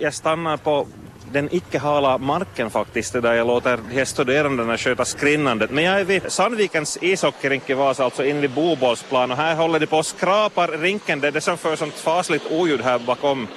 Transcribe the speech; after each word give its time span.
Jag, 0.00 0.14
stannar 0.14 0.56
på 0.56 0.86
den 1.32 1.48
icke-hala 1.52 2.18
marken 2.18 2.70
faktiskt, 2.70 3.12
där 3.12 3.34
jag 3.34 3.46
låter 3.46 3.78
de 3.88 3.94
här 3.94 4.04
studerandena 4.04 4.78
sköta 4.78 5.04
skrinnandet. 5.04 5.70
Men 5.70 5.84
jag 5.84 6.00
är 6.00 6.04
vid 6.04 6.32
Sandvikens 6.32 6.98
ishockeyrink 7.00 7.70
i 7.70 7.74
Vasa, 7.74 8.04
alltså 8.04 8.24
in 8.24 8.40
vid 8.40 8.50
Bobollsplan 8.50 9.30
och 9.30 9.36
här 9.36 9.54
håller 9.54 9.80
de 9.80 9.86
på 9.86 9.96
och 9.96 10.06
skrapar 10.06 10.68
rinken. 10.68 11.20
Det 11.20 11.28
är 11.28 11.32
det 11.32 11.40
som 11.40 11.58
för 11.58 11.76
sånt 11.76 11.94
fasligt 11.94 12.44
oljud 12.50 12.80
här 12.80 12.98
bakom. 12.98 13.48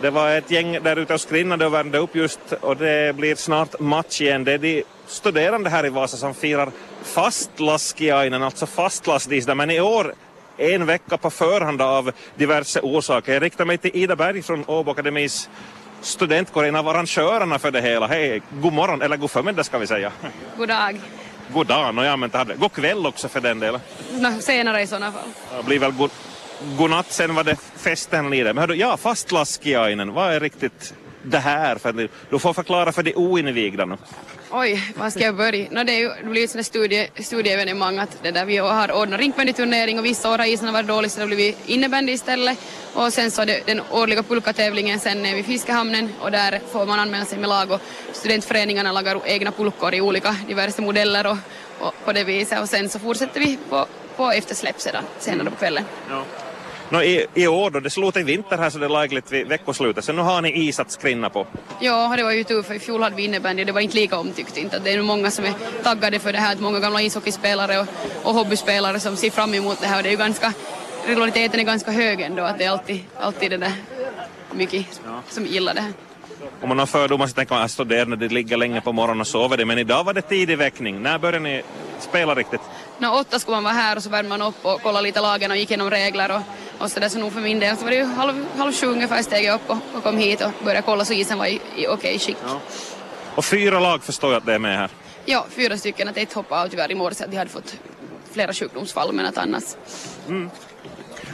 Det 0.00 0.10
var 0.10 0.30
ett 0.30 0.50
gäng 0.50 0.82
där 0.82 0.96
ute 0.96 1.14
och 1.14 1.20
skrinnade 1.20 1.66
och 1.66 1.74
värmde 1.74 1.98
upp 1.98 2.16
just 2.16 2.40
och 2.60 2.76
det 2.76 3.16
blir 3.16 3.34
snart 3.34 3.80
match 3.80 4.20
igen. 4.20 4.44
Det 4.44 4.52
är 4.52 4.58
de 4.58 4.84
studerande 5.06 5.70
här 5.70 5.86
i 5.86 5.88
Vasa 5.88 6.16
som 6.16 6.34
firar 6.34 6.70
fastlaskiainen, 7.02 8.42
alltså 8.42 8.66
fastlastisdag, 8.66 9.56
men 9.56 9.70
i 9.70 9.80
år 9.80 10.14
en 10.56 10.86
vecka 10.86 11.16
på 11.16 11.30
förhand 11.30 11.82
av 11.82 12.12
diverse 12.34 12.80
orsaker. 12.80 13.32
Jag 13.32 13.42
riktar 13.42 13.64
mig 13.64 13.78
till 13.78 13.90
Ida 13.94 14.16
Berg 14.16 14.42
från 14.42 14.64
Åbo 14.66 14.90
Akademis 14.90 15.48
studentkår, 16.00 16.64
en 16.64 16.76
av 16.76 16.88
arrangörerna 16.88 17.58
för 17.58 17.70
det 17.70 17.80
hela. 17.80 18.06
Hej, 18.06 18.42
god 18.60 18.72
morgon, 18.72 19.02
eller 19.02 19.16
god 19.16 19.30
förmiddag 19.30 19.64
ska 19.64 19.78
vi 19.78 19.86
säga. 19.86 20.12
God 20.58 20.68
dag. 20.68 21.00
God 21.52 21.66
dag, 21.66 21.94
no, 21.94 22.04
ja, 22.04 22.16
men 22.16 22.30
det 22.30 22.38
hade, 22.38 22.54
god 22.54 22.72
kväll 22.72 23.06
också 23.06 23.28
för 23.28 23.40
den 23.40 23.60
delen. 23.60 23.80
No, 24.12 24.40
senare 24.40 24.82
i 24.82 24.86
sådana 24.86 25.12
fall. 25.12 25.28
Det 25.56 25.62
blir 25.62 25.78
väl 25.78 25.92
god, 25.92 26.10
god 26.78 26.90
natt 26.90 27.12
sen 27.12 27.34
vad 27.34 27.46
det 27.46 27.56
festen 27.76 28.30
lider. 28.30 28.52
Men 28.52 28.60
hördu, 28.60 28.74
ja, 28.74 28.96
fastlaskiainen, 28.96 30.12
vad 30.12 30.34
är 30.34 30.40
riktigt 30.40 30.94
det 31.22 31.38
här? 31.38 31.76
För, 31.78 32.08
du 32.30 32.38
får 32.38 32.52
förklara 32.52 32.92
för 32.92 33.02
de 33.02 33.14
oinvigda 33.14 33.84
nu. 33.84 33.96
Oj, 34.50 34.92
var 34.96 35.10
ska 35.10 35.20
jag 35.20 35.36
börja? 35.36 35.70
No, 35.70 35.84
det, 35.84 35.92
är 35.92 35.98
ju, 35.98 36.08
det 36.08 36.30
blir 36.30 36.54
ju 36.54 36.60
ett 36.60 36.66
studie, 36.66 37.08
studieevenemang 37.14 37.98
att 37.98 38.18
det 38.22 38.30
där 38.30 38.44
vi 38.44 38.56
har 38.56 38.92
ordnat 38.92 39.20
rinkbandyturnering 39.20 39.98
och 39.98 40.04
vissa 40.04 40.32
år 40.32 40.38
har 40.38 40.46
isen 40.46 40.72
varit 40.72 40.86
dålig 40.86 41.10
så 41.10 41.20
det 41.20 41.26
blir 41.26 41.54
innebandy 41.66 42.12
istället. 42.12 42.58
Och 42.94 43.12
sen 43.12 43.30
så 43.30 43.44
det, 43.44 43.66
den 43.66 43.80
årliga 43.90 44.22
pulkatävlingen 44.22 45.00
sen 45.00 45.26
är 45.26 45.34
vid 45.34 45.46
Fiskehamnen 45.46 46.12
och 46.20 46.30
där 46.30 46.60
får 46.72 46.86
man 46.86 46.98
anmäla 46.98 47.24
sig 47.24 47.38
med 47.38 47.48
lag 47.48 47.70
och 47.70 47.80
studentföreningarna 48.12 48.92
lagar 48.92 49.20
egna 49.24 49.52
pulkor 49.52 49.94
i 49.94 50.00
olika 50.00 50.36
diverse 50.48 50.82
modeller 50.82 51.26
och, 51.26 51.36
och 51.78 51.94
på 52.04 52.12
det 52.12 52.24
viset 52.24 52.60
och 52.60 52.68
sen 52.68 52.88
så 52.88 52.98
fortsätter 52.98 53.40
vi 53.40 53.58
på, 53.68 53.86
på 54.16 54.30
eftersläpp 54.30 54.80
sedan 54.80 55.04
senare 55.18 55.50
på 55.50 55.56
kvällen. 55.56 55.84
Ja. 56.10 56.24
No, 56.90 57.02
i, 57.02 57.26
I 57.34 57.46
år 57.46 57.70
då, 57.70 57.80
det 57.80 57.90
slutar 57.90 58.20
i 58.20 58.22
vinter 58.22 58.58
här 58.58 58.70
så 58.70 58.78
det 58.78 58.84
är 58.84 58.88
lagligt 58.88 59.32
vid 59.32 59.46
veckoslutet, 59.48 60.04
så 60.04 60.12
nu 60.12 60.22
har 60.22 60.42
ni 60.42 60.66
is 60.68 60.80
att 60.80 60.90
skrinna 60.90 61.30
på. 61.30 61.46
Ja, 61.80 62.14
det 62.16 62.22
var 62.22 62.30
ju 62.32 62.44
tur 62.44 62.62
för 62.62 62.74
i 62.74 62.78
fjol 62.78 63.02
hade 63.02 63.16
vi 63.16 63.24
innebandy 63.24 63.62
och 63.62 63.66
det 63.66 63.72
var 63.72 63.80
inte 63.80 63.96
lika 63.96 64.18
omtyckt 64.18 64.56
inte. 64.56 64.78
Det 64.78 64.92
är 64.92 64.96
nog 64.96 65.06
många 65.06 65.30
som 65.30 65.44
är 65.44 65.52
taggade 65.82 66.18
för 66.18 66.32
det 66.32 66.38
här, 66.38 66.52
att 66.52 66.60
många 66.60 66.80
gamla 66.80 67.02
ishockeyspelare 67.02 67.78
och, 67.80 67.86
och 68.22 68.34
hobbyspelare 68.34 69.00
som 69.00 69.16
ser 69.16 69.30
fram 69.30 69.54
emot 69.54 69.80
det 69.80 69.86
här 69.86 69.96
och 69.96 70.02
det 70.02 70.08
är 70.08 70.10
ju 70.10 70.16
ganska, 70.16 70.52
regulariteten 71.06 71.60
är 71.60 71.64
ganska 71.64 71.90
hög 71.90 72.20
ändå, 72.20 72.42
att 72.42 72.58
det 72.58 72.64
är 72.64 72.70
alltid, 72.70 73.00
alltid 73.20 73.50
det 73.50 73.56
där 73.56 73.72
mycket 74.54 74.86
Ja. 75.04 75.22
som 75.28 75.46
gillar 75.46 75.74
det 75.74 75.80
här. 75.80 75.92
Om 76.62 76.68
man 76.68 76.78
har 76.78 76.86
fördomar 76.86 77.26
så 77.26 77.34
tänker 77.34 77.54
man 77.54 77.64
att 77.64 77.70
studerande 77.70 78.16
de 78.16 78.28
ligger 78.34 78.56
länge 78.56 78.80
på 78.80 78.92
morgonen 78.92 79.20
och 79.20 79.26
sover, 79.26 79.56
de, 79.56 79.64
men 79.64 79.78
idag 79.78 80.04
var 80.04 80.12
det 80.14 80.22
tidig 80.22 80.58
väckning. 80.58 81.02
När 81.02 81.18
började 81.18 81.38
ni 81.38 81.62
spela 82.00 82.34
riktigt? 82.34 82.60
Nå, 82.98 83.20
åtta 83.20 83.38
skulle 83.38 83.54
man 83.56 83.64
vara 83.64 83.74
här 83.74 83.96
och 83.96 84.02
så 84.02 84.10
värmde 84.10 84.28
man 84.28 84.42
upp 84.42 84.54
och 84.66 84.82
kollade 84.82 85.02
lite 85.02 85.20
lagen 85.20 85.50
och 85.50 85.56
gick 85.56 85.70
igenom 85.70 85.90
regler 85.90 86.30
och, 86.36 86.40
och 86.78 86.90
så 86.90 87.00
där. 87.00 87.08
Så 87.08 87.18
nog 87.18 87.32
för 87.32 87.40
min 87.40 87.60
del 87.60 87.76
så 87.76 87.84
var 87.84 87.90
det 87.90 87.96
ju 87.96 88.04
halv, 88.04 88.46
halv 88.56 88.72
sju 88.72 88.86
ungefär 88.86 89.22
steg 89.22 89.44
jag 89.44 89.54
upp 89.54 89.70
och, 89.70 89.78
och 89.94 90.02
kom 90.02 90.18
hit 90.18 90.40
och 90.40 90.50
började 90.64 90.82
kolla 90.82 91.04
så 91.04 91.12
isen 91.12 91.38
var 91.38 91.46
i, 91.46 91.60
i 91.76 91.86
okej 91.88 92.18
skick. 92.18 92.36
Ja. 92.46 92.60
Och 93.34 93.44
fyra 93.44 93.80
lag 93.80 94.02
förstår 94.02 94.32
jag 94.32 94.40
att 94.40 94.46
det 94.46 94.54
är 94.54 94.58
med 94.58 94.78
här. 94.78 94.90
fyra 95.50 95.76
stycken. 95.76 96.08
Att 96.08 96.16
ett 96.16 96.32
hoppade 96.32 96.62
av 96.62 96.68
tyvärr 96.68 96.90
i 96.90 96.94
morse 96.94 97.24
att 97.24 97.30
de 97.30 97.36
hade 97.36 97.50
fått 97.50 97.76
flera 98.32 98.52
sjukdomsfall 98.52 99.12
men 99.12 99.26
att 99.26 99.38
annars. 99.38 99.64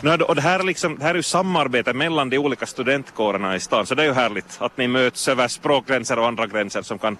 Nu, 0.02 0.14
och 0.14 0.34
det 0.34 0.42
här, 0.42 0.58
är 0.58 0.62
liksom, 0.64 0.98
det 0.98 1.04
här 1.04 1.10
är 1.10 1.14
ju 1.14 1.22
samarbete 1.22 1.92
mellan 1.92 2.30
de 2.30 2.38
olika 2.38 2.66
studentkårerna 2.66 3.56
i 3.56 3.60
stan, 3.60 3.86
så 3.86 3.94
det 3.94 4.02
är 4.02 4.06
ju 4.06 4.12
härligt 4.12 4.56
att 4.58 4.76
ni 4.76 4.88
möts 4.88 5.28
över 5.28 5.48
språkgränser 5.48 6.18
och 6.18 6.26
andra 6.26 6.46
gränser 6.46 6.82
som 6.82 6.98
kan 6.98 7.16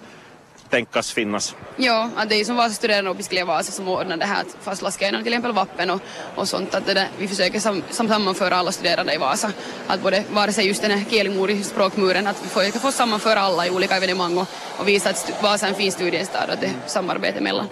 tänkas 0.73 1.13
finnas. 1.13 1.55
Ja, 1.77 2.09
att 2.15 2.29
det 2.29 2.35
är 2.35 2.37
ju 2.37 2.45
som 2.45 2.55
Vasa 2.55 2.73
studerande 2.73 3.09
och 3.09 3.15
Opiskeliga 3.15 3.45
Vasa 3.45 3.71
som 3.71 3.87
ordnar 3.87 4.17
det 4.17 4.25
här 4.25 4.41
att 4.41 4.57
fastlaskeinen 4.61 5.23
till 5.23 5.33
exempel 5.33 5.51
vapen 5.51 5.89
och, 5.89 6.01
och 6.35 6.47
sånt. 6.47 6.75
Att 6.75 6.85
det 6.85 6.93
där, 6.93 7.07
vi 7.17 7.27
försöker 7.27 7.59
sam, 7.59 7.83
sam, 7.89 8.07
sammanföra 8.07 8.55
alla 8.55 8.71
studerande 8.71 9.13
i 9.13 9.17
Vasa. 9.17 9.51
Att 9.87 10.01
både, 10.01 10.23
vare 10.31 10.53
sig 10.53 10.67
just 10.67 10.81
den 10.81 10.91
här 10.91 11.05
Kielimuri 11.09 11.63
språkmuren, 11.63 12.27
att 12.27 12.43
vi 12.43 12.49
försöker 12.49 12.79
få 12.79 12.91
sammanföra 12.91 13.39
alla 13.39 13.67
i 13.67 13.69
olika 13.69 13.97
evenemang 13.97 14.37
och, 14.37 14.47
och 14.77 14.87
visa 14.87 15.09
att 15.09 15.43
Vasa 15.43 15.65
är 15.65 15.69
en 15.69 15.75
fin 15.75 15.91
studiestad 15.91 16.45
och 16.47 16.53
att 16.53 16.61
det 16.61 16.67
är 16.67 16.73
samarbete 16.87 17.41
mellan. 17.41 17.67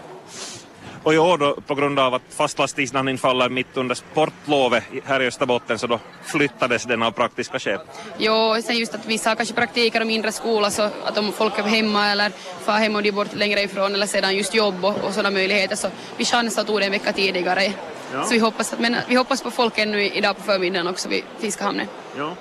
Och 1.03 1.13
i 1.13 1.17
år 1.17 1.37
då, 1.37 1.55
på 1.67 1.75
grund 1.75 1.99
av 1.99 2.13
att 2.13 2.21
fastlastisdagen 2.29 3.17
faller 3.17 3.49
mitt 3.49 3.77
under 3.77 3.95
sportlovet 3.95 4.83
här 5.05 5.21
i 5.21 5.27
Österbotten 5.27 5.79
så 5.79 5.87
då 5.87 5.99
flyttades 6.23 6.83
den 6.83 7.03
av 7.03 7.11
praktiska 7.11 7.59
skäl. 7.59 7.79
Jo, 8.17 8.61
sen 8.63 8.77
just 8.77 8.95
att 8.95 9.05
vissa 9.05 9.29
har 9.29 9.35
kanske 9.35 9.55
praktiker 9.55 10.01
och 10.01 10.07
mindre 10.07 10.31
skola 10.31 10.71
så 10.71 10.81
att 10.81 11.17
om 11.17 11.31
folk 11.31 11.59
är 11.59 11.63
hemma 11.63 12.07
eller 12.07 12.31
far 12.65 12.73
hem 12.73 12.95
och 12.95 13.03
de 13.03 13.09
är 13.09 13.13
bort 13.13 13.33
längre 13.33 13.61
ifrån 13.61 13.93
eller 13.93 14.05
sedan 14.05 14.35
just 14.35 14.55
jobb 14.55 14.85
och, 14.85 14.95
och 15.03 15.13
sådana 15.13 15.31
möjligheter 15.31 15.75
så 15.75 15.87
vi 16.17 16.25
chansade 16.25 16.61
och 16.61 16.67
tog 16.67 16.79
det 16.79 16.85
en 16.85 16.91
vecka 16.91 17.13
tidigare. 17.13 17.73
Ja. 18.13 18.23
Så 18.23 18.33
vi 18.33 18.39
hoppas, 18.39 18.73
att, 18.73 18.79
men 18.79 18.95
vi 19.07 19.15
hoppas 19.15 19.41
på 19.41 19.51
folk 19.51 19.77
ännu 19.77 20.05
idag 20.05 20.37
på 20.37 20.43
förmiddagen 20.43 20.87
också 20.87 21.09
vid 21.09 21.23
Fiskahamnen. 21.39 21.87
Ja. 22.17 22.35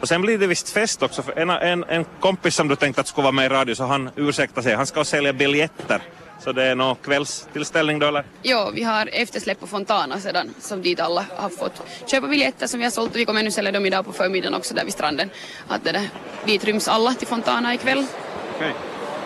Och 0.00 0.08
sen 0.08 0.22
blir 0.22 0.38
det 0.38 0.46
visst 0.46 0.68
fest 0.68 1.02
också, 1.02 1.22
för 1.22 1.38
en, 1.38 1.50
en, 1.50 1.84
en 1.84 2.04
kompis 2.20 2.54
som 2.54 2.68
du 2.68 2.76
tänkte 2.76 3.00
att 3.00 3.06
skulle 3.06 3.22
vara 3.22 3.32
med 3.32 3.46
i 3.46 3.48
radio 3.48 3.74
så 3.74 3.84
han 3.84 4.10
ursäktar 4.16 4.62
sig, 4.62 4.74
han 4.74 4.86
ska 4.86 5.04
sälja 5.04 5.32
biljetter. 5.32 6.02
Så 6.40 6.52
det 6.52 6.64
är 6.64 6.74
någon 6.74 6.96
kvällstillställning 6.96 7.98
då 7.98 8.06
eller? 8.06 8.24
Jo, 8.42 8.70
vi 8.74 8.82
har 8.82 9.08
eftersläpp 9.12 9.60
på 9.60 9.66
Fontana 9.66 10.20
sedan 10.20 10.54
som 10.60 10.82
dit 10.82 11.00
alla 11.00 11.24
har 11.36 11.48
fått 11.48 11.82
köpa 12.06 12.26
biljetter 12.26 12.66
som 12.66 12.78
vi 12.78 12.84
har 12.84 12.90
sålt 12.90 13.10
och 13.10 13.16
vi 13.16 13.24
kommer 13.24 13.40
ännu 13.40 13.50
sälja 13.50 13.72
dem 13.72 13.86
idag 13.86 14.04
på 14.04 14.12
förmiddagen 14.12 14.54
också 14.54 14.74
där 14.74 14.84
vid 14.84 14.92
stranden. 14.92 15.30
Att 15.68 15.84
det 15.84 15.92
där, 15.92 16.08
dit 16.44 16.64
ryms 16.64 16.88
alla 16.88 17.14
till 17.14 17.26
Fontana 17.26 17.74
ikväll. 17.74 18.06
Okej. 18.56 18.74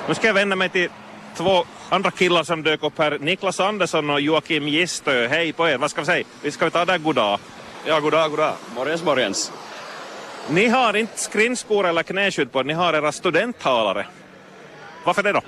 Nu 0.09 0.15
ska 0.15 0.27
jag 0.27 0.35
vända 0.35 0.57
mig 0.57 0.69
till 0.69 0.89
två 1.37 1.65
andra 1.89 2.11
killar 2.11 2.45
som 2.45 2.63
dök 2.63 2.83
upp 2.83 2.99
här. 2.99 3.19
Niklas 3.19 3.61
Andersson 3.61 4.11
och 4.11 4.21
Joakim 4.21 4.69
Gistö. 4.69 5.29
Hej 5.29 5.53
på 5.53 5.69
er, 5.69 5.79
vad 5.79 5.91
ska 5.91 6.01
vi 6.01 6.07
säga? 6.07 6.25
Vi 6.43 6.51
ska 6.51 6.65
vi 6.65 6.71
ta 6.71 6.85
där 6.85 6.99
goddag. 6.99 7.41
Ja, 7.87 8.01
goddag, 8.01 8.31
goddag. 8.31 8.55
Morgens, 8.75 9.05
morgens. 9.05 9.53
Ni 10.51 10.69
har 10.69 10.97
inte 10.97 11.19
skrinskor 11.19 11.87
eller 11.87 12.03
knäskydd 12.03 12.53
på 12.53 12.63
ni 12.63 12.73
har 12.73 12.95
era 12.95 13.13
studenttalare. 13.13 14.07
Varför 15.05 15.23
det 15.23 15.33
då? 15.33 15.41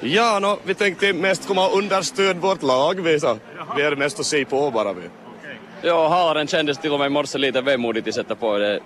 Ja, 0.00 0.38
no, 0.38 0.58
vi 0.64 0.74
tänkte 0.74 1.12
mest 1.12 1.48
komma 1.48 1.66
och 1.66 1.78
understöd 1.78 2.36
vårt 2.36 2.62
lag. 2.62 3.00
Vi, 3.00 3.20
så. 3.20 3.38
vi 3.76 3.82
är 3.82 3.96
mest 3.96 4.20
att 4.20 4.26
se 4.26 4.44
på 4.44 4.70
bara. 4.70 4.92
Vi. 4.92 5.02
Ja, 5.82 6.08
halaren 6.08 6.46
kändes 6.46 6.78
till 6.78 6.92
och 6.92 6.98
med 6.98 7.06
i 7.06 7.08
morse 7.08 7.38
lite 7.38 7.60
vemodigt 7.60 8.08
att 8.08 8.14
sätta 8.14 8.34
på. 8.34 8.58
Det 8.58 8.80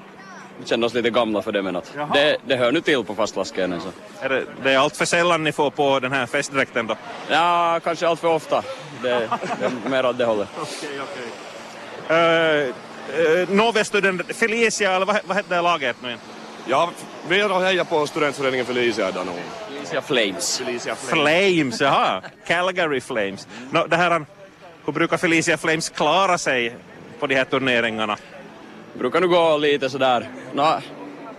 vi 0.59 0.67
kände 0.69 0.87
oss 0.87 0.95
lite 0.95 1.11
gamla 1.11 1.43
för 1.43 1.53
det 1.53 1.63
men 1.63 1.77
att 1.77 1.93
det, 2.15 2.37
det 2.47 2.57
hör 2.57 2.73
nu 2.73 2.81
till 2.81 3.05
på 3.05 3.15
fastlaskenen 3.15 3.81
så. 3.81 3.89
Är 4.21 4.29
det, 4.29 4.45
det 4.63 4.73
är 4.73 4.79
allt 4.79 4.97
för 4.97 5.05
sällan 5.05 5.45
ni 5.45 5.53
får 5.53 5.71
på 5.71 6.01
den 6.01 6.13
här 6.13 6.27
festdräkten 6.27 6.87
då? 6.87 6.97
Ja, 7.31 7.81
kanske 7.85 8.09
allt 8.09 8.21
för 8.21 8.29
ofta. 8.29 8.63
Det, 9.03 9.29
det 9.61 9.65
är 9.87 9.91
mer 9.91 10.07
åt 10.07 10.19
det 10.19 10.25
hållet. 10.25 10.49
Okej, 10.61 11.01
okej. 11.03 11.29
Uh, 12.11 12.75
uh, 13.41 13.51
Novia-student 13.51 14.37
Felicia, 14.37 14.93
eller 14.93 15.07
vad, 15.07 15.19
vad 15.25 15.37
hette 15.37 15.55
det 15.55 15.61
laget 15.61 15.97
nu 16.03 16.09
igen? 16.09 16.21
Ja, 16.67 16.91
vi 17.29 17.41
har 17.41 17.61
hejar 17.61 17.85
på 17.85 18.07
studentföreningen 18.07 18.67
Felicia 18.67 19.09
idag 19.09 19.27
nog. 19.27 19.35
Felicia 19.69 20.03
Flames. 20.03 20.59
Felicia 20.59 20.95
Flames. 20.95 21.23
Flames, 21.23 21.81
jaha. 21.81 22.23
Calgary 22.47 23.01
Flames. 23.01 23.49
No, 23.71 23.87
det 23.87 23.97
här, 23.97 24.25
hur 24.85 24.93
brukar 24.93 25.17
Felicia 25.17 25.59
Flames 25.59 25.89
klara 25.89 26.39
sig 26.39 26.77
på 27.21 27.27
de 27.27 27.35
här 27.35 27.45
turneringarna? 27.45 28.17
Brukar 28.95 29.21
nu 29.21 29.29
gå 29.29 29.57
lite 29.57 29.91
sådär. 29.91 30.29
Nå, 30.53 30.79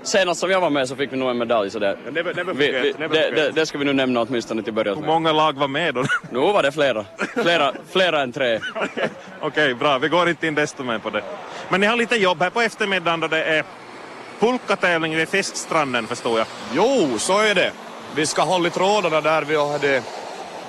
senast 0.02 0.40
som 0.40 0.52
jag 0.52 0.62
var 0.62 0.70
med 0.70 0.88
så 0.88 0.96
fick 0.96 1.14
vi 1.14 1.18
nog 1.18 1.30
en 1.30 1.38
medalj 1.38 1.70
så 1.70 1.80
det, 1.80 1.98
Never, 2.12 2.34
never 2.34 2.54
vi, 2.54 2.66
forget, 2.66 2.86
vi, 2.86 3.00
never 3.00 3.16
det, 3.16 3.32
det, 3.32 3.52
det 3.52 3.66
ska 3.66 3.78
vi 3.78 3.86
nu 3.86 3.94
nämna 3.94 4.22
åtminstone 4.22 4.64
till 4.64 4.74
början 4.74 4.98
Hur 4.98 5.06
många 5.06 5.32
lag 5.32 5.54
var 5.54 5.68
med 5.68 5.94
då? 5.94 6.06
Nu 6.32 6.40
var 6.40 6.64
det 6.64 6.72
flera. 6.72 7.06
Flera, 7.34 7.74
flera 7.92 8.22
än 8.22 8.32
tre. 8.32 8.60
Okej, 9.42 9.74
bra. 9.74 9.98
Vi 9.98 10.10
går 10.10 10.30
inte 10.30 10.48
in 10.48 10.56
desto 10.56 10.84
mer 10.84 11.00
på 11.00 11.10
det. 11.10 11.24
Men 11.70 11.82
ni 11.82 11.88
har 11.88 11.96
lite 11.96 12.16
jobb 12.16 12.42
här 12.42 12.50
på 12.50 12.62
eftermiddagen 12.62 13.20
då 13.20 13.28
det 13.28 13.44
är 13.44 13.64
pulkatävling 14.40 15.16
vid 15.16 15.30
Fiskstranden 15.30 16.07
förstår 16.07 16.38
jag. 16.38 16.48
Jo, 16.74 17.19
så 17.19 17.40
är 17.40 17.56
det. 17.56 17.72
Vi 18.16 18.25
ska 18.25 18.42
hålla 18.42 18.68
i 18.68 18.72
trådarna 18.72 19.22
där 19.22 19.42
vi 19.42 19.57
hade 19.57 20.04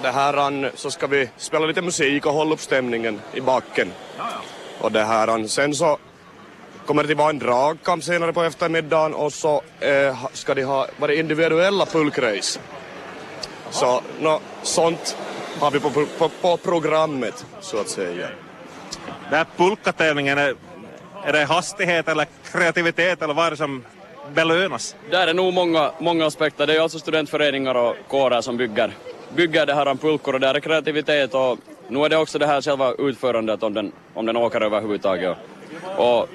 det 0.02 0.10
här, 0.10 0.72
så 0.74 0.90
ska 0.90 1.06
vi 1.06 1.28
spela 1.36 1.66
lite 1.66 1.82
musik 1.82 2.26
och 2.26 2.32
hålla 2.32 2.54
upp 2.54 2.60
stämningen 2.60 3.20
i 3.32 3.40
backen. 3.40 3.92
Och 4.80 4.92
det 4.92 5.04
här, 5.04 5.46
sen 5.48 5.74
så 5.74 5.98
kommer 6.86 7.04
det 7.04 7.12
att 7.12 7.18
vara 7.18 7.30
en 7.30 7.38
dragkamp 7.38 8.04
senare 8.04 8.32
på 8.32 8.42
eftermiddagen 8.42 9.14
och 9.14 9.32
så 9.32 9.62
eh, 9.80 10.24
ska 10.32 10.54
de 10.54 10.62
ha 10.62 10.86
vara 10.96 11.14
individuella 11.14 11.86
pulkrace. 11.86 12.60
Så 13.70 14.00
nå, 14.20 14.40
sånt 14.62 15.16
har 15.60 15.70
vi 15.70 15.80
på, 15.80 15.90
på, 15.90 16.28
på 16.28 16.56
programmet 16.56 17.46
så 17.60 17.80
att 17.80 17.88
säga. 17.88 18.28
Den 19.30 19.38
här 19.38 19.46
pulkatävlingen, 19.56 20.56
är, 21.24 21.32
det 21.32 21.44
hastighet 21.44 22.08
eller 22.08 22.26
kreativitet 22.52 23.22
eller 23.22 23.34
vad 23.34 23.46
är 23.46 23.50
det 23.50 23.56
som 23.56 23.84
belönas? 24.34 24.96
Där 25.10 25.26
är 25.26 25.34
nog 25.34 25.52
många, 25.52 25.90
många 25.98 26.26
aspekter. 26.26 26.66
Det 26.66 26.76
är 26.76 26.80
alltså 26.80 26.98
studentföreningar 26.98 27.74
och 27.74 27.96
kårer 28.08 28.40
som 28.40 28.56
bygger, 28.56 28.92
bygger 29.36 29.66
det 29.66 29.74
här 29.74 29.86
om 29.86 29.98
pulkor 29.98 30.34
och 30.34 30.40
där 30.40 30.54
är 30.54 30.60
kreativitet 30.60 31.34
och 31.34 31.58
nu 31.88 32.04
är 32.04 32.08
det 32.08 32.16
också 32.16 32.38
det 32.38 32.46
här 32.46 32.60
själva 32.60 32.92
utförandet 32.98 33.62
om 33.62 33.74
den, 33.74 33.92
om 34.14 34.26
den 34.26 34.36
åker 34.36 34.60
överhuvudtaget. 34.60 35.36
Och, 35.96 36.18
och, 36.18 36.28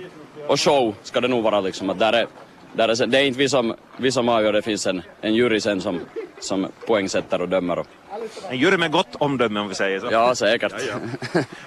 och 0.48 0.60
show 0.60 0.96
ska 1.04 1.22
det 1.22 1.28
nog 1.28 1.44
vara 1.44 1.62
liksom. 1.62 1.90
Att 1.90 2.00
där 2.00 2.14
är, 2.14 2.28
där 2.74 2.90
är, 2.90 3.08
det 3.08 3.18
är 3.18 3.24
inte 3.24 3.40
vi 3.40 3.50
som, 3.50 3.76
vi 3.98 4.12
som 4.12 4.30
avgör, 4.30 4.54
det 4.54 4.62
finns 4.62 4.88
en, 4.88 5.02
en 5.22 5.34
jury 5.34 5.62
sen 5.62 5.82
som, 5.82 6.00
som 6.40 6.68
poängsätter 6.88 7.42
och 7.42 7.50
dömer. 7.50 7.86
En 8.50 8.58
jury 8.58 8.78
med 8.78 8.92
gott 8.92 9.16
omdöme 9.20 9.60
om 9.60 9.68
vi 9.68 9.76
säger 9.76 10.00
så. 10.00 10.08
ja, 10.12 10.36
säkert. 10.36 10.74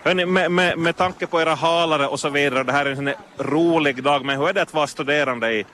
Hörni, 0.03 0.27
med, 0.27 0.51
med, 0.51 0.79
med 0.79 0.97
tanke 0.97 1.27
på 1.27 1.41
era 1.41 1.55
halare 1.55 2.07
och 2.07 2.21
så 2.21 2.29
vidare, 2.29 2.63
det 2.63 2.73
här 2.73 2.87
är 2.87 2.91
en 2.91 3.15
rolig 3.39 4.03
dag, 4.03 4.25
men 4.25 4.39
hur 4.39 4.49
är 4.49 4.53
det 4.53 4.63
att 4.63 4.75
vara 4.75 4.87
studerande 4.87 5.53
i, 5.53 5.67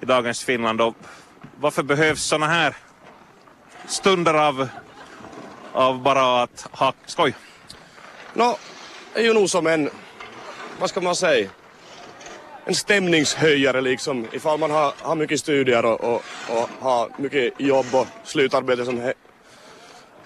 i 0.00 0.06
dagens 0.06 0.44
Finland 0.44 0.80
och 0.80 0.94
varför 1.60 1.82
behövs 1.82 2.22
såna 2.22 2.46
här 2.46 2.76
stunder 3.86 4.34
av, 4.34 4.68
av 5.72 6.02
bara 6.02 6.42
att 6.42 6.68
ha 6.70 6.92
skoj? 7.06 7.34
Nå, 8.32 8.58
är 9.14 9.22
ju 9.22 9.34
nog 9.34 9.50
som 9.50 9.66
en, 9.66 9.90
vad 10.80 10.90
ska 10.90 11.00
man 11.00 11.16
säga, 11.16 11.48
en 12.64 12.74
stämningshöjare 12.74 13.80
liksom 13.80 14.26
ifall 14.32 14.58
man 14.58 14.70
har, 14.70 14.92
har 14.98 15.14
mycket 15.14 15.40
studier 15.40 15.84
och, 15.84 16.04
och, 16.04 16.22
och 16.48 16.68
har 16.80 17.08
mycket 17.18 17.60
jobb 17.60 17.86
och 17.92 18.06
slutarbete 18.24 18.84
som 18.84 19.00
he, 19.00 19.12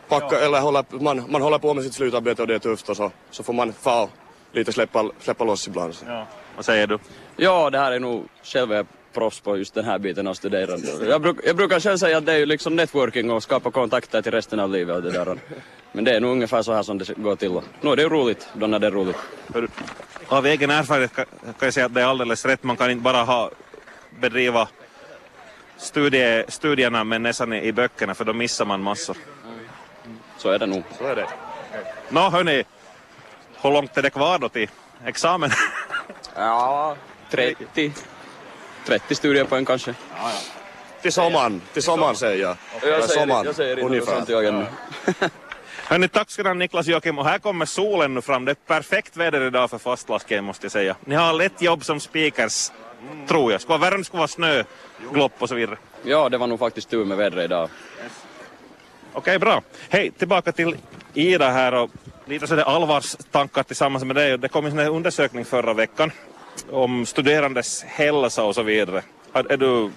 packa, 0.09 0.41
eller 0.41 0.61
håller, 0.61 0.85
man, 0.91 1.25
man 1.29 1.43
håller 1.43 1.59
på 1.59 1.75
med 1.75 1.85
sitt 1.85 1.95
slutarbete 1.95 2.43
och 2.43 2.49
det 2.49 2.55
är 2.55 2.59
tufft 2.59 2.89
och 2.89 2.97
så, 2.97 3.11
så 3.31 3.43
får 3.43 3.53
man 3.53 3.73
få 3.73 4.09
lite 4.53 4.73
släppa, 4.73 5.11
släppa 5.21 5.45
loss 5.45 5.69
ibland. 5.69 5.95
Ja. 6.07 6.27
Vad 6.57 6.65
säger 6.65 6.87
du? 6.87 6.99
Ja, 7.37 7.71
det 7.71 7.79
här 7.79 7.93
är 7.93 8.01
nog 8.01 8.29
själv 8.43 8.73
är 8.73 8.77
jag 8.77 8.87
proffs 9.13 9.41
på 9.41 9.57
just 9.57 9.75
den 9.75 9.85
här 9.85 9.99
biten 9.99 10.27
av 10.27 10.35
studerande. 10.35 10.87
Jag, 11.09 11.23
bruk, 11.23 11.37
jag 11.45 11.57
brukar 11.57 11.81
själv 11.81 11.97
säga 11.97 12.19
att 12.19 12.27
det 12.27 12.33
är 12.33 12.39
ju 12.39 12.47
liksom 12.47 12.77
networking 12.77 13.31
och 13.31 13.43
skapa 13.43 13.71
kontakter 13.71 14.23
till 14.23 14.33
resten 14.33 14.61
av 14.61 14.71
livet 14.71 14.97
och 14.97 15.03
det 15.03 15.11
där. 15.11 15.39
Men 15.93 16.05
det 16.05 16.17
är 16.17 16.21
nog 16.21 16.31
ungefär 16.31 16.63
så 16.63 16.73
här 16.73 16.83
som 16.83 16.99
det 16.99 17.15
går 17.17 17.37
till. 17.37 17.61
Nu 17.81 17.91
är 17.91 17.97
det 17.97 18.03
ju 18.03 18.09
roligt, 18.09 18.49
då 18.53 18.67
när 18.67 18.79
det 18.79 18.87
är 18.87 18.91
roligt. 18.91 19.17
Av 20.29 20.47
egen 20.47 20.71
erfarenhet 20.71 21.15
kan 21.15 21.27
jag 21.61 21.75
säga 21.75 21.87
att 21.87 21.95
det 21.95 22.01
är 22.01 22.07
alldeles 22.07 22.45
rätt. 22.45 22.63
Man 22.63 22.77
kan 22.77 22.91
inte 22.91 23.03
bara 23.03 23.23
ha, 23.23 23.51
bedriva 24.21 24.69
studie, 25.77 26.45
studierna 26.49 27.05
med 27.05 27.21
näsan 27.21 27.53
i, 27.53 27.73
böckerna 27.73 28.15
för 28.15 28.25
då 28.25 28.33
missar 28.33 28.65
man 28.65 28.83
massor. 28.83 29.17
Så 30.39 30.51
är 30.51 30.59
det 30.59 30.67
nog. 30.67 30.83
Så 30.99 31.05
är 31.05 31.17
det. 31.17 31.27
Nå 32.09 32.31
hörni, 32.31 32.65
hur 33.63 33.71
långt 33.73 33.99
är 33.99 34.03
det 34.03 34.11
kvar 34.11 34.39
då 34.39 34.49
till 34.49 34.71
examen? 35.05 35.51
Ja, 36.35 36.97
30. 37.31 37.93
30 38.87 39.15
studiepoäng 39.15 39.65
kanske. 39.65 39.95
Till 41.03 41.13
sommaren, 41.13 41.63
till 41.73 41.83
sommaren 41.83 42.17
säger 42.17 42.43
jag. 42.43 42.57
Jag 42.91 43.05
säger, 43.05 43.45
jag 43.45 43.55
säger 43.55 43.79
ungefär. 43.79 44.15
sånt 44.15 44.29
jag 44.29 44.45
ännu. 44.45 44.67
Hörni, 45.85 46.09
tack 46.09 46.31
ska 46.31 46.55
Niklas 46.55 46.87
Joakim 46.87 47.19
och 47.19 47.25
här 47.25 47.39
kommer 47.39 47.67
solen 47.67 48.15
nu 48.15 48.21
fram. 48.21 48.45
Det 48.45 48.51
är 48.51 48.55
perfekt 48.55 49.17
väder 49.17 49.47
idag 49.47 49.71
för 49.71 49.79
fastlasken 49.79 50.45
måste 50.45 50.65
jag 50.65 50.73
säga. 50.73 50.97
Ni 51.05 51.15
har 51.15 51.33
lätt 51.33 51.63
jobb 51.63 51.85
som 51.85 52.01
speakers, 52.01 52.71
tror 53.29 53.53
jag. 53.53 53.61
Skulle 53.61 53.79
vara 53.79 53.97
det 53.97 54.05
skulle 54.05 54.19
vara 54.19 54.29
snö, 54.29 54.65
glopp 55.13 55.33
och 55.39 55.49
så 55.49 55.55
vidare. 55.55 55.77
Ja, 56.03 56.29
det 56.29 56.39
var 56.39 56.47
nog 56.47 56.59
faktiskt 56.59 56.91
tur 56.91 57.05
med 57.05 57.17
vädret 57.17 57.45
idag. 57.45 57.69
Okej, 59.13 59.39
bra. 59.39 59.63
Hej, 59.89 60.11
tillbaka 60.11 60.53
till 60.53 60.77
Ida 61.15 61.51
här 61.51 61.75
och 61.75 61.91
lite 62.25 62.47
sådär 62.47 62.63
allvarstankar 62.63 63.63
tillsammans 63.63 64.05
med 64.05 64.17
dig. 64.17 64.39
Det 64.39 64.49
kom 64.49 64.67
en 64.67 64.79
undersökning 64.79 65.45
förra 65.45 65.75
veckan 65.75 66.11
om 66.71 67.07
studerandes 67.07 67.83
hälsa 67.83 68.45
och 68.45 68.55
så 68.55 68.63
vidare. 68.63 69.03
Är 69.33 69.57
du, 69.57 69.91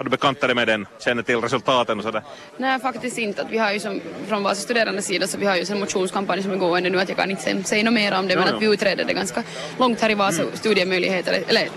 har 0.00 0.04
du 0.04 0.10
bekantat 0.10 0.48
dig 0.48 0.54
med 0.54 0.68
den? 0.68 0.86
Känner 1.04 1.22
till 1.22 1.36
resultaten 1.40 1.98
och 1.98 2.04
sådär? 2.04 2.22
Nej, 2.56 2.80
faktiskt 2.80 3.18
inte. 3.18 3.42
Att 3.42 3.50
vi 3.50 3.58
har 3.58 3.72
ju 3.72 3.80
som, 3.80 4.00
från 4.28 4.42
Vasa 4.42 4.60
studerande 4.60 5.02
sida 5.02 5.26
så 5.26 5.38
vi 5.38 5.46
har 5.46 5.56
ju 5.56 5.64
en 5.72 5.80
motionskampanj 5.80 6.42
som 6.42 6.52
är 6.52 6.56
gående 6.56 6.90
nu 6.90 7.00
att 7.00 7.08
jag 7.08 7.18
kan 7.18 7.30
inte 7.30 7.62
säga- 7.64 7.84
något 7.84 7.94
mer 7.94 8.12
om 8.18 8.28
det 8.28 8.36
men 8.36 8.46
Ja, 8.48 8.54
att 8.54 8.62
vi 8.62 8.66
utreder 8.66 9.04
det 9.04 9.12
ganska 9.14 9.42
långt 9.78 10.00
här 10.00 10.10
i 10.10 10.14
Vasa, 10.14 10.42
studiemöjligheter 10.54 11.42
eller 11.48 11.68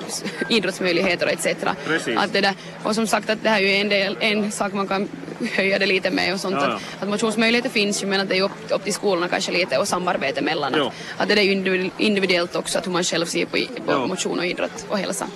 idrottsmöjligheter 0.49 1.27
etc. 1.27 1.47
Precis. 1.85 2.17
Att 2.17 2.33
det 2.33 2.41
där, 2.41 2.53
och 2.83 2.95
som 2.95 3.07
sagt 3.07 3.29
att 3.29 3.43
det 3.43 3.49
här 3.49 3.61
är 3.61 3.67
ju 3.67 3.75
en, 3.75 3.89
del, 3.89 4.17
en 4.19 4.51
sak 4.51 4.73
man 4.73 4.87
kan 4.87 5.09
höja 5.55 5.79
det 5.79 5.85
lite 5.85 6.11
med 6.11 6.33
och 6.33 6.39
sånt. 6.39 6.55
Ja, 6.55 6.67
ja. 6.69 6.75
Att, 6.75 7.03
att 7.03 7.09
motionsmöjligheter 7.09 7.69
finns 7.69 8.03
ju 8.03 8.07
men 8.07 8.19
att 8.21 8.29
det 8.29 8.37
är 8.37 8.41
upp, 8.43 8.51
upp 8.69 8.83
till 8.83 8.93
skolorna 8.93 9.27
kanske 9.27 9.51
lite 9.51 9.77
och 9.77 9.87
samarbete 9.87 10.41
mellan. 10.41 10.73
Jo. 10.77 10.85
Att, 10.85 10.93
att 11.21 11.27
det 11.27 11.33
är 11.41 11.43
ju 11.43 11.51
individu- 11.55 11.91
individuellt 11.97 12.55
också 12.55 12.77
att 12.79 12.87
hur 12.87 12.91
man 12.91 13.03
själv 13.03 13.25
ser 13.25 13.45
på, 13.45 13.57
på 13.85 14.07
motion 14.07 14.39
och 14.39 14.45
idrott 14.45 14.85
och 14.89 14.97
hälsa. 14.97 15.27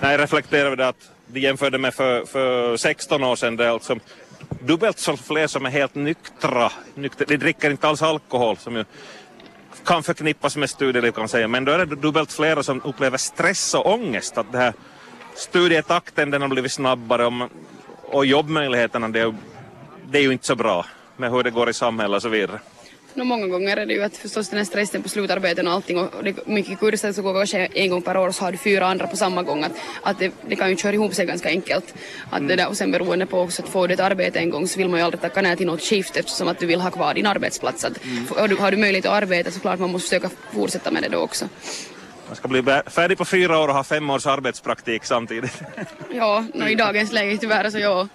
Nej, 0.00 0.10
jag 0.12 0.20
reflekterade 0.20 0.76
det 0.76 0.88
att 0.88 1.10
vi 1.32 1.40
jämförde 1.40 1.78
med 1.78 1.94
för, 1.94 2.24
för 2.24 2.76
16 2.76 3.24
år 3.24 3.36
sedan. 3.36 3.56
Det 3.56 3.64
är 3.64 3.68
alltså 3.68 3.98
dubbelt 4.60 4.98
så 4.98 5.16
fler 5.16 5.46
som 5.46 5.66
är 5.66 5.70
helt 5.70 5.94
nyktra. 5.94 6.72
nyktra. 6.94 7.26
De 7.28 7.36
dricker 7.36 7.70
inte 7.70 7.88
alls 7.88 8.02
alkohol 8.02 8.56
som 8.56 8.76
ju 8.76 8.84
kan 9.84 10.02
förknippas 10.02 10.56
med 10.56 10.70
studieliv 10.70 11.12
kan 11.12 11.22
man 11.22 11.28
säga. 11.28 11.48
Men 11.48 11.64
då 11.64 11.72
är 11.72 11.78
det 11.86 11.96
dubbelt 11.96 12.32
fler 12.32 12.62
som 12.62 12.80
upplever 12.84 13.18
stress 13.18 13.74
och 13.74 13.86
ångest. 13.92 14.38
Att 14.38 14.52
det 14.52 14.58
här 14.58 14.72
studietakten 15.34 16.30
den 16.30 16.42
har 16.42 16.48
blivit 16.48 16.72
snabbare 16.72 17.26
och, 17.26 17.32
man- 17.32 17.50
och 18.02 18.26
jobbmöjligheterna 18.26 19.08
det 19.08 19.20
är, 19.20 19.34
det 20.10 20.18
är 20.18 20.22
ju 20.22 20.32
inte 20.32 20.46
så 20.46 20.56
bra 20.56 20.86
med 21.16 21.30
hur 21.30 21.42
det 21.42 21.50
går 21.50 21.70
i 21.70 21.72
samhället 21.72 22.16
och 22.16 22.22
så 22.22 22.28
vidare. 22.28 22.60
No, 23.14 23.24
många 23.24 23.46
gånger 23.46 23.76
är 23.76 23.86
det 23.86 23.92
ju 23.92 24.02
att 24.02 24.16
förstås 24.16 24.48
den 24.48 24.58
här 24.58 24.64
stressen 24.64 25.02
på 25.02 25.08
slutarbeten 25.08 25.66
och 25.66 25.72
allting 25.72 25.98
och 25.98 26.24
det 26.24 26.46
mycket 26.46 26.80
kurser 26.80 27.12
så 27.12 27.22
går 27.22 27.34
kanske 27.34 27.66
en 27.66 27.90
gång 27.90 28.02
per 28.02 28.16
år 28.16 28.30
så 28.30 28.44
har 28.44 28.52
du 28.52 28.58
fyra 28.58 28.86
andra 28.86 29.06
på 29.06 29.16
samma 29.16 29.42
gång 29.42 29.64
att, 29.64 29.72
att 30.02 30.18
det, 30.18 30.32
det 30.48 30.56
kan 30.56 30.70
ju 30.70 30.76
köra 30.76 30.92
ihop 30.92 31.14
sig 31.14 31.26
ganska 31.26 31.48
enkelt. 31.48 31.94
Att 32.30 32.48
det 32.48 32.56
där, 32.56 32.68
och 32.68 32.76
sen 32.76 32.90
beroende 32.90 33.26
på 33.26 33.40
också 33.40 33.62
att 33.62 33.68
får 33.68 33.88
du 33.88 33.94
ett 33.94 34.00
arbete 34.00 34.38
en 34.38 34.50
gång 34.50 34.68
så 34.68 34.78
vill 34.78 34.88
man 34.88 34.98
ju 34.98 35.04
aldrig 35.04 35.20
tacka 35.20 35.42
nej 35.42 35.56
till 35.56 35.66
något 35.66 35.82
skift 35.82 36.16
eftersom 36.16 36.48
att 36.48 36.58
du 36.58 36.66
vill 36.66 36.80
ha 36.80 36.90
kvar 36.90 37.14
din 37.14 37.26
arbetsplats. 37.26 37.84
Att, 37.84 37.98
har, 38.36 38.48
du, 38.48 38.56
har 38.56 38.70
du 38.70 38.76
möjlighet 38.76 39.06
att 39.06 39.22
arbeta 39.22 39.50
så 39.50 39.60
klart 39.60 39.80
man 39.80 39.92
måste 39.92 40.08
försöka 40.08 40.30
fortsätta 40.52 40.90
med 40.90 41.02
det 41.02 41.08
då 41.08 41.18
också. 41.18 41.48
Man 42.26 42.36
ska 42.36 42.48
bli 42.48 42.62
färdig 42.86 43.18
på 43.18 43.24
fyra 43.24 43.58
år 43.58 43.68
och 43.68 43.74
ha 43.74 43.84
fem 43.84 44.10
års 44.10 44.26
arbetspraktik 44.26 45.04
samtidigt. 45.04 45.62
Ja, 46.14 46.44
no, 46.54 46.68
i 46.68 46.74
dagens 46.74 47.12
läge 47.12 47.38
tyvärr 47.38 47.70
så 47.70 47.78
ja. 47.78 48.08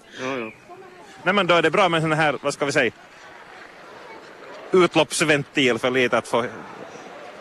Nej 1.24 1.34
men 1.34 1.48
då 1.48 1.56
är 1.56 1.62
det 1.62 1.72
bra 1.72 1.90
med 1.90 2.02
sån 2.02 2.12
här, 2.12 2.36
vad 2.42 2.54
ska 2.54 2.66
vi 2.66 2.72
säga, 2.72 2.92
utloppsventil 4.72 5.80
för 5.80 5.92
lite 5.92 6.18
att 6.18 6.28
få, 6.28 6.46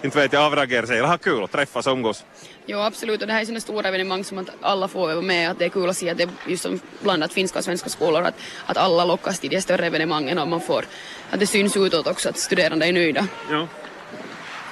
inte 0.03 0.19
vet 0.19 0.33
jag, 0.33 0.43
avragera 0.43 0.87
sig 0.87 0.99
eller 0.99 1.09
ha 1.09 1.19
kul 1.19 1.43
och 1.43 1.51
träffas 1.51 1.87
och 1.87 1.93
umgås. 1.93 2.25
Jo 2.67 2.79
absolut 2.79 3.21
och 3.21 3.27
det 3.27 3.33
här 3.33 3.41
är 3.41 3.45
sådana 3.45 3.61
stora 3.61 3.89
evenemang 3.89 4.25
som 4.25 4.39
att 4.39 4.49
alla 4.61 4.89
får 4.89 5.01
vara 5.01 5.21
med 5.21 5.51
att 5.51 5.59
det 5.59 5.65
är 5.65 5.69
kul 5.69 5.89
att 5.91 5.97
se 5.97 6.11
att 6.11 6.19
det 6.19 6.23
är 6.23 6.31
just 6.47 6.63
som 6.63 6.81
blandat 7.01 7.33
finska 7.33 7.59
och 7.59 7.65
svenska 7.65 7.89
skolor 7.89 8.23
att, 8.23 8.35
att 8.67 8.77
alla 8.77 9.05
lockas 9.05 9.41
till 9.41 9.51
de 9.51 9.61
större 9.61 9.87
evenemangen 9.87 10.39
och 10.39 10.49
man 10.49 10.61
får 10.61 10.85
att 11.31 11.41
det 11.41 11.47
syns 11.47 11.77
utåt 11.77 12.07
också 12.07 12.29
att 12.29 12.39
studerande 12.39 12.87
är 12.87 12.93
nöjda. 12.93 13.27
Ja. 13.51 13.69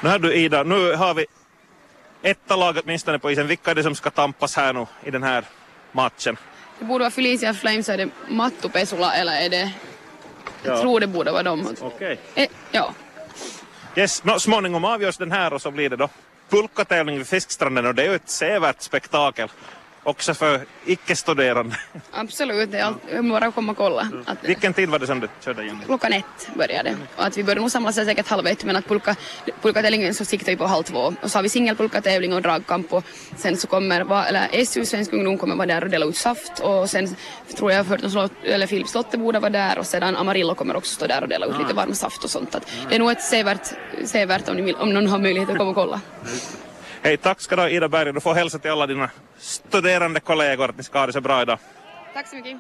Nu 0.00 0.08
har 0.08 0.18
du 0.18 0.34
Ida, 0.34 0.62
nu 0.62 0.94
har 0.94 1.14
vi 1.14 1.26
ett 2.22 2.38
lag 2.48 2.78
åtminstone 2.84 3.18
på 3.18 3.30
isen. 3.30 3.46
Vilka 3.46 3.70
är 3.70 3.74
det 3.74 3.82
som 3.82 3.94
ska 3.94 4.10
tampas 4.10 4.56
här 4.56 4.72
nu 4.72 4.86
i 5.04 5.10
den 5.10 5.22
här 5.22 5.44
matchen? 5.92 6.36
Det 6.78 6.84
borde 6.84 7.04
vara 7.04 7.10
Felicia 7.10 7.54
Flames, 7.54 7.88
är 7.88 7.99
det 7.99 8.08
Mattu 8.28 8.68
Pesula 8.68 9.14
eller 9.14 9.32
är 9.32 9.49
det... 9.49 9.73
Jag 10.64 10.76
Ja. 10.76 10.80
tror 10.80 11.00
det 11.00 11.06
borde 11.06 11.33
vara 11.33 11.42
dem. 11.42 11.68
Okej. 11.80 12.18
Eh, 12.35 12.49
ja. 12.71 12.94
Yes, 13.97 14.25
no, 14.25 14.38
småningom 14.38 14.85
avgörs 14.85 15.16
den 15.16 15.33
här 15.33 15.52
och 15.52 15.62
så 15.62 15.71
blir 15.71 15.90
det 15.90 15.97
då 15.97 16.09
pulkatävling 16.49 17.16
vid 17.18 17.26
Fiskstranden 17.26 17.87
och 17.87 17.94
det 17.94 18.02
är 18.02 18.09
ju 18.09 18.14
ett 18.14 18.28
sevärt 18.30 18.83
spektakel. 18.83 19.49
Också 20.04 20.34
för 20.34 20.61
icke-studerande. 20.87 21.76
Absolut, 22.11 22.73
det 22.73 22.78
är 22.78 22.84
allt, 22.84 23.02
bara 23.30 23.52
komma 23.52 23.73
och 23.73 23.78
kolla. 23.78 24.08
Att, 24.26 24.38
Vilken 24.42 24.73
tid 24.75 24.88
var 24.88 24.99
det 24.99 25.06
som 25.06 25.20
du 25.20 25.28
körde 25.44 25.62
igen? 25.62 25.80
klockan 25.87 26.12
ett 26.12 26.49
började 26.54 26.96
och 27.16 27.25
att 27.25 27.38
vi 27.38 27.44
började 27.44 27.61
nog 27.61 27.70
samlas 27.70 27.94
säkert 27.94 28.28
halv 28.28 28.46
ett 28.46 28.64
men 28.64 28.76
att 28.76 28.88
pulka, 28.88 29.16
pulkatävlingen 29.62 30.14
så 30.14 30.25
siktar 30.25 30.52
vi 30.52 30.56
på 30.56 30.66
halv 30.66 30.82
två 30.82 31.14
och 31.23 31.30
så 31.30 31.38
har 31.38 31.42
vi 31.42 31.49
singelpulkatävling 31.49 32.32
och 32.34 32.42
dragkamp 32.42 32.92
och 32.92 33.04
sen 33.37 33.56
så 33.56 33.66
kommer, 33.66 34.25
eller 34.28 34.64
SU 34.64 34.84
Svensk 34.84 35.12
Ungdom 35.12 35.38
kommer 35.38 35.56
vara 35.56 35.66
där 35.66 35.84
och 35.84 35.90
dela 35.90 36.06
ut 36.06 36.16
saft 36.16 36.58
och 36.58 36.90
sen 36.90 37.16
tror 37.56 37.73
jag 37.73 37.87
för 37.87 38.08
slott, 38.08 38.32
eller 38.44 38.66
Filip 38.66 38.88
Slotte 38.88 39.18
borde 39.18 39.38
vara 39.38 39.50
där 39.50 39.78
och 39.78 39.87
sedan 39.87 40.16
Amarillo 40.16 40.54
kommer 40.54 40.76
också 40.76 40.94
stå 40.94 41.06
där 41.06 41.23
och 41.23 41.28
dela 41.28 41.46
ut 41.46 41.58
lite 41.58 41.75
varm 41.75 41.94
saft 41.94 42.25
och 42.25 42.30
sånt. 42.30 42.54
Att 42.54 42.73
det 42.88 42.94
är 42.94 42.99
nog 42.99 43.11
ett 43.11 43.23
sevärt, 43.23 43.68
sevärt 44.04 44.49
om, 44.49 44.56
ni 44.56 44.73
om 44.75 44.92
någon 44.94 45.06
har 45.06 45.18
möjlighet 45.18 45.50
att 45.50 45.58
komma 45.58 45.70
och 45.70 45.76
kolla. 45.76 46.00
Hej, 47.04 47.16
tack 47.16 47.40
ska 47.40 47.56
du 47.56 47.62
ha 47.62 47.68
Ida 47.68 47.88
Berg. 47.88 48.12
Du 48.12 48.20
får 48.20 48.34
hälsa 48.34 48.58
till 48.58 48.70
alla 48.70 48.87
dina 48.87 49.11
studerande 49.38 50.20
kollegor 50.20 50.70
att 50.70 50.76
ni 50.76 50.82
ska 50.82 50.99
ha 50.99 51.06
det 51.06 51.12
så 51.12 51.20
bra 51.20 51.42
idag. 51.42 51.58
Tack 52.14 52.28
så 52.28 52.37
mycket. 52.37 52.56